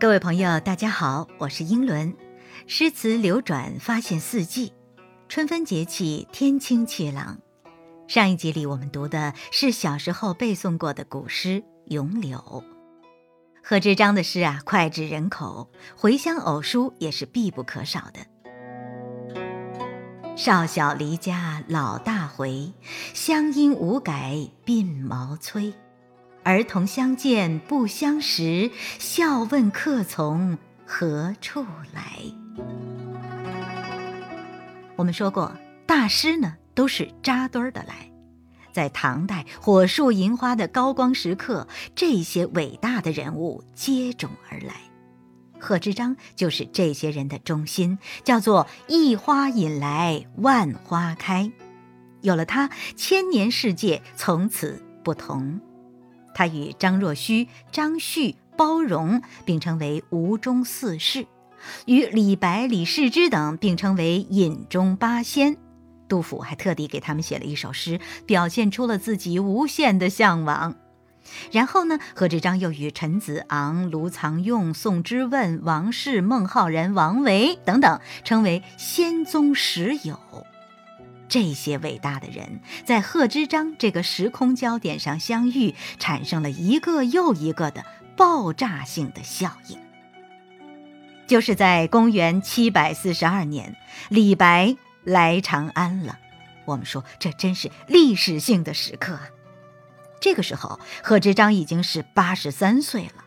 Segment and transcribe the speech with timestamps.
[0.00, 2.16] 各位朋友，大家好，我是英伦。
[2.66, 4.72] 诗词流转，发现四季。
[5.28, 7.38] 春分节气，天清气朗。
[8.08, 11.48] 上一集里，我们读的是小时候背诵过的古诗
[11.88, 12.38] 《咏柳》。
[13.62, 19.34] 贺知章的诗啊，脍炙人口，回乡偶书也是必不可少的。
[20.34, 22.72] 少小离家老大回，
[23.12, 25.74] 乡音无改鬓毛衰。
[26.50, 31.64] 儿童相见不相识，笑问客从何处
[31.94, 32.18] 来。
[34.96, 38.10] 我们说过，大师呢都是扎堆儿的来。
[38.72, 44.74] 在唐代火树银花的高光时刻，这些伟大的人物接踵而来。
[45.60, 51.52] 贺知章就是这些人的中心，叫做一花引来万花开。
[52.22, 55.60] 有了他，千年世界从此不同。
[56.34, 61.26] 他与张若虚、张旭、包容并称为吴中四士，
[61.86, 65.56] 与李白、李世之等并称为饮中八仙。
[66.08, 70.74] 杜甫还特地给他们写了一首诗，表现出了自己无限的向往。
[71.52, 80.18] 然后呢，贺知章又与陈子昂、卢藏用、宋之问、王氏、孟浩然、王维等等称为仙宗十友。
[81.30, 87.84] 这些伟大的人在贺知章这个时空焦点上相遇，产生了一个又一个的
[88.16, 89.78] 爆炸性的效应。
[91.28, 93.76] 就是在公元七百四十二年，
[94.08, 96.18] 李白来长安了。
[96.64, 99.28] 我们说，这真是历史性的时刻啊！
[100.20, 103.24] 这个时候，贺知章已经是八十三岁了，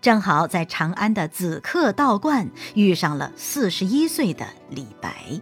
[0.00, 5.40] 正好在长安的紫客道观遇上了四十一岁的李白。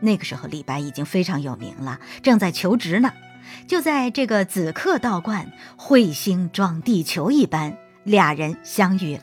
[0.00, 3.12] 那个时候，李白已经非常有名了，正在求职呢。
[3.66, 9.22] 就在这个紫客道观，彗星撞地球一般，俩人相遇了。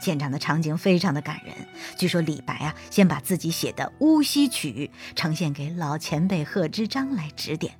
[0.00, 1.54] 现场的场景非常的感人。
[1.96, 7.74] 据说李白啊，先把自己写的《乌溪曲》呈现给老前辈贺知章来指点。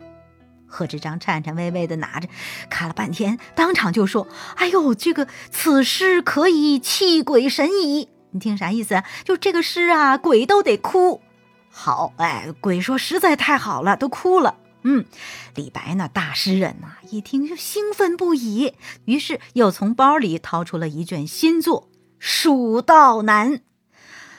[0.67, 2.29] 贺知章颤颤巍巍地拿着，
[2.69, 8.09] 看了半天，当场就说：“哎呦，这个此诗可以泣鬼神矣！
[8.33, 9.03] 你听啥意思？
[9.25, 11.23] 就这个诗啊，鬼都得哭。”
[11.71, 14.57] 好，哎，鬼说实在太好了，都哭了。
[14.83, 15.05] 嗯，
[15.55, 21.83] 李白呢，大诗人呐，一听就兴奋不已，于是又从包里掏出了一卷新作
[22.19, 23.53] 《蜀道难》。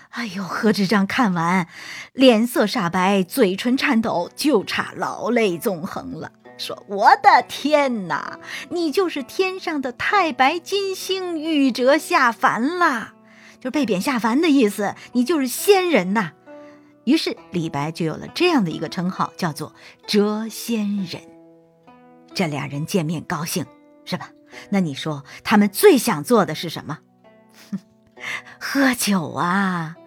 [0.10, 1.68] 哎呦，贺知章看完，
[2.12, 13.14] 脸色煞白，嘴唇颤抖，就差老泪纵横了，说：“我的天哪，你就是天上的太白金星，玉折下凡啦，
[13.60, 16.32] 就是被贬下凡的意思，你就是仙人呐。”
[17.12, 19.76] 于是李白就有了这样的一个称号，叫做
[20.08, 21.22] 谪仙人。
[22.34, 23.66] 这俩人见面高兴，
[24.06, 24.30] 是吧？
[24.70, 27.00] 那你说他们最想做的是什么？
[28.58, 29.98] 喝酒啊！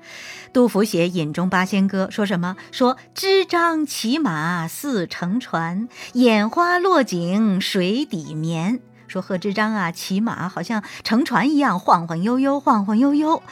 [0.55, 2.57] 杜甫写《饮中八仙歌》，说什么？
[2.73, 8.81] 说支张骑马似乘船，眼花落井水底眠。
[9.09, 13.43] 说贺知章啊，骑马好像乘船一样，晃晃悠悠，晃晃悠悠。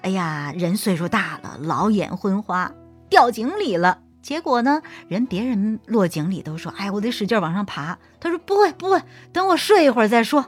[0.00, 2.72] 哎呀，人岁数大了，老眼昏花。
[3.12, 4.80] 掉井里了，结果呢？
[5.06, 9.02] 人别人落井里都说：“哎，我得使劲往上爬。”他说：“不会，不会，
[9.34, 10.46] 等我睡一会儿再说。”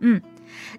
[0.00, 0.22] 嗯，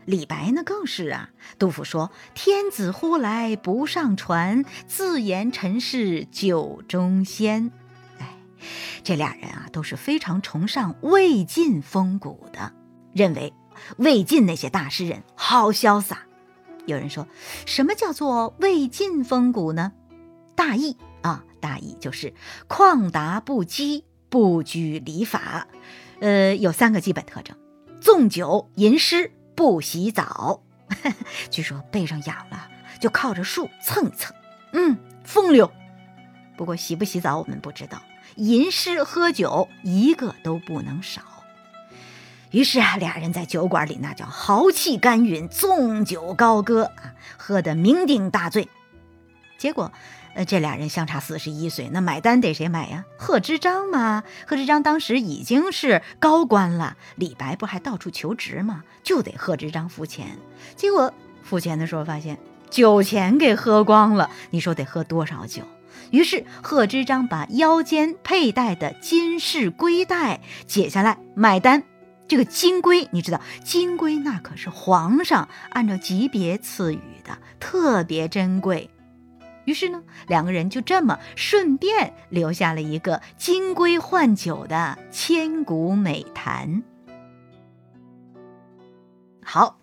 [0.05, 1.29] 李白呢更是啊。
[1.59, 7.71] 杜甫说：“天子呼来不上船，自言臣是酒中仙。”
[8.17, 8.33] 哎，
[9.03, 12.73] 这俩人啊都是非常崇尚魏晋风骨的，
[13.13, 13.53] 认为
[13.97, 16.23] 魏晋那些大诗人好潇洒。
[16.87, 17.27] 有人说
[17.67, 19.91] 什么叫做魏晋风骨呢？
[20.55, 20.97] 大意。
[21.21, 22.33] 啊，大意就是
[22.67, 25.67] 旷达不羁，不拘礼法，
[26.21, 27.57] 呃，有三个基本特征：
[27.99, 30.63] 纵酒吟诗，不洗澡。
[31.51, 32.69] 据说背上痒了，
[32.99, 34.35] 就靠着树蹭一蹭，
[34.73, 35.71] 嗯，风流。
[36.57, 38.01] 不过洗不洗澡我们不知道。
[38.35, 41.21] 吟诗喝酒一个都不能少。
[42.51, 48.69] 于是啊，俩人在酒馆里那叫豪气干云，纵酒高歌啊，喝得酩酊大醉。
[49.57, 49.91] 结果。
[50.35, 53.03] 呃，这俩人相差四十一岁，那买单得谁买呀？
[53.17, 54.23] 贺知章嘛。
[54.47, 58.83] 贺知章当时已经是高官了，李白不还到处求职吗？
[59.03, 60.37] 就得贺知章付钱。
[60.75, 62.37] 结果付钱的时候发现
[62.69, 65.63] 酒钱给喝光了，你说得喝多少酒？
[66.11, 71.83] 于是贺知章把腰间佩戴的金饰龟带解下来买单。
[72.27, 78.89] 这个金龟，你知道，金龟那可是皇上按照级别赐予的，特别珍贵。
[79.69, 86.81] 于是呢，两个人就这么顺便留下了一个金龟换酒的千古美谈。
[89.45, 89.79] 好，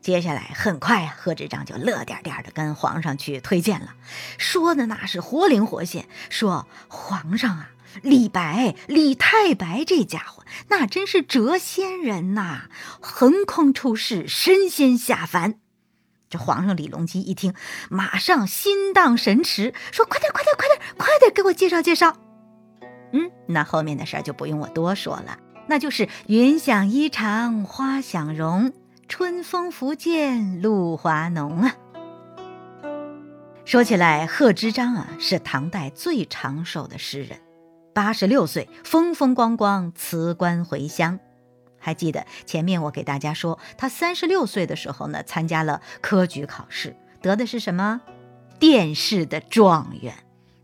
[0.00, 3.94] 接下来很快啊，贺知章就乐颠颠的跟皇上去推荐了，
[4.38, 12.70] 说的那是活灵活现，说皇上啊，李白李太白这家伙那真是谪仙人呐，
[13.02, 15.60] 横空出世，神仙下凡。
[16.28, 17.54] 这皇上李隆基一听，
[17.88, 22.16] 马上心荡神驰，说快点快点快点快点给我介绍介绍。
[23.12, 25.38] 嗯，那后面的事儿就不用我多说了，
[25.68, 28.72] 那就是云想衣裳花想容。
[29.08, 31.76] 春风拂槛露华浓啊！
[33.64, 37.38] 说起来，贺知章啊是唐代最长寿的诗人，
[37.94, 41.20] 八十六岁风风光光辞官回乡。
[41.86, 48.00] 还记得前面我给大家说，他三十六岁的时候呢，参加了科举考试，得的是什么？
[48.58, 50.12] 殿试的状元。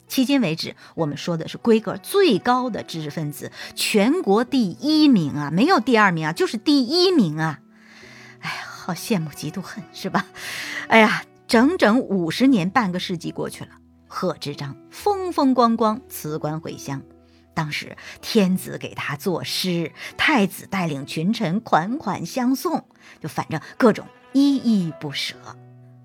[0.08, 7.60] 迄今为止，我们说的是规格最高的知识分子，全国第一名啊，没有第二名啊，就是第一名啊。
[8.40, 10.26] 哎呀，好羡慕嫉妒恨，是吧？
[10.88, 13.70] 哎呀，整整五十年，半个世纪过去了，
[14.08, 17.00] 贺知章风风光光辞官回乡。
[17.54, 22.86] 当时天子给他作诗，太子带领群臣款款相送，
[23.20, 25.34] 就反正各种依依不舍。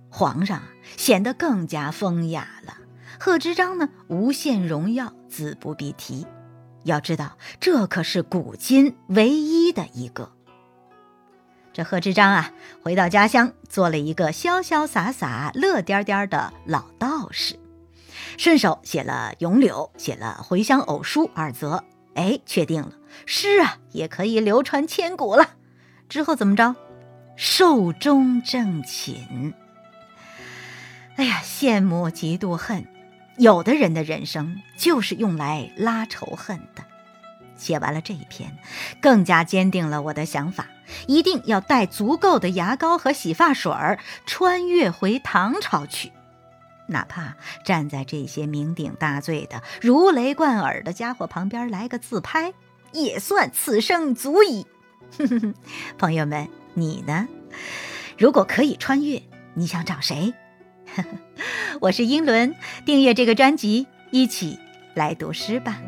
[0.09, 0.63] 皇上
[0.95, 2.77] 显得更加风雅了。
[3.19, 6.25] 贺知章呢，无限荣耀自不必提。
[6.83, 10.31] 要知道，这可是古今唯一的一个。
[11.73, 12.51] 这贺知章啊，
[12.81, 17.59] 回到家乡，做了一个潇潇洒洒、乐颠颠的老道士，
[18.37, 22.91] 顺手写了《咏柳》，写了《回乡偶书》二则，哎，确定了
[23.25, 25.55] 诗啊，也可以流传千古了。
[26.07, 26.75] 之后怎么着？
[27.35, 29.53] 寿终正寝。
[31.15, 32.85] 哎呀，羡慕嫉妒恨，
[33.37, 36.83] 有的人的人生就是用来拉仇恨的。
[37.55, 38.55] 写完了这一篇，
[39.01, 40.67] 更加坚定了我的想法：
[41.07, 43.97] 一定要带足够的牙膏和洗发水儿，
[44.27, 46.11] 穿越回唐朝去。
[46.87, 52.53] 哪怕站在这些酩酊大醉的、如雷贯耳的家伙旁边来个自拍，
[52.93, 54.65] 也算此生足矣。
[55.97, 57.27] 朋友们，你呢？
[58.17, 59.21] 如果可以穿越，
[59.53, 60.33] 你想找谁？
[61.81, 62.55] 我是英伦，
[62.85, 64.57] 订阅这个专辑，一起
[64.95, 65.79] 来读诗吧。